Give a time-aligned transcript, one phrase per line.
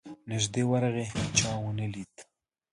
[0.29, 2.13] نیژدې ورغی هېچا ونه لید.